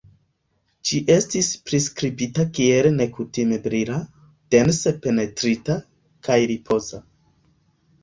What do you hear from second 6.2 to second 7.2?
kaj ripoza".